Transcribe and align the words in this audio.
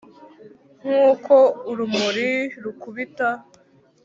nkuko 0.81 1.35
urumuri 1.71 2.29
rukubita 2.63 3.27